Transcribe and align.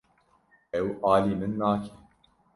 Ew 0.77 0.87
alî 1.13 1.33
min 1.39 1.53
nake. 1.61 1.93